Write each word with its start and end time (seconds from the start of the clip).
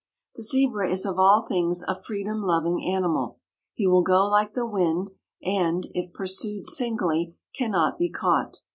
The 0.35 0.41
Zebra 0.41 0.89
is 0.89 1.05
of 1.05 1.19
all 1.19 1.45
things 1.45 1.83
a 1.87 1.93
freedom 1.93 2.41
loving 2.41 2.83
animal. 2.83 3.39
He 3.75 3.85
will 3.85 4.01
go 4.01 4.25
like 4.25 4.55
the 4.55 4.65
wind 4.65 5.11
and, 5.43 5.85
if 5.93 6.11
pursued 6.11 6.65
singly, 6.65 7.35
cannot 7.53 7.99
be 7.99 8.09
caught. 8.09 8.61